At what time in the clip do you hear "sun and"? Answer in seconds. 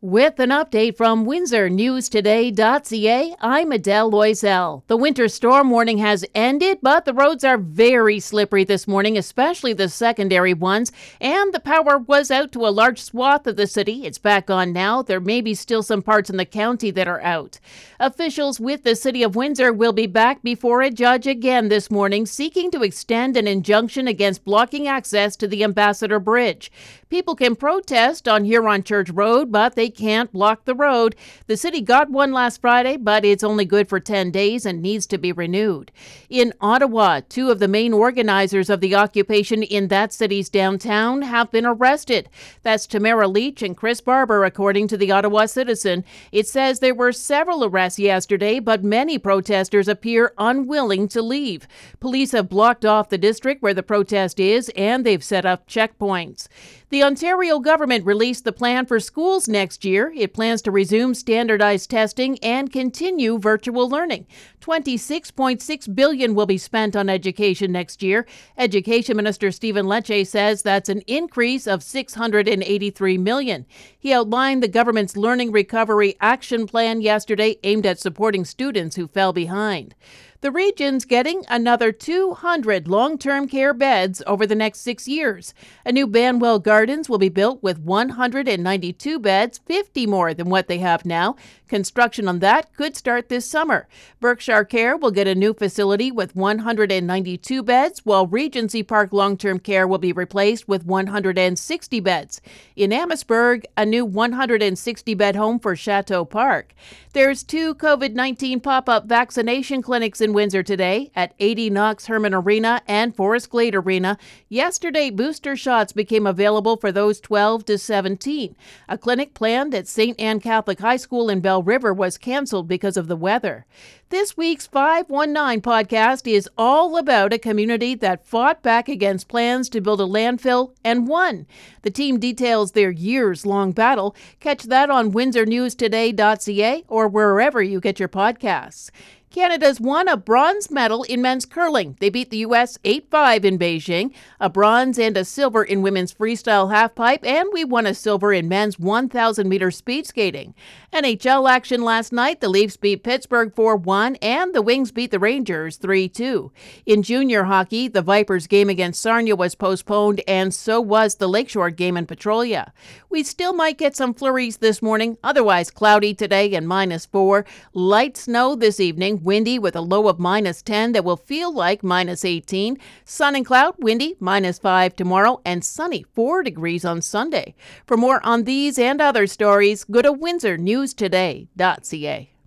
173.04-173.46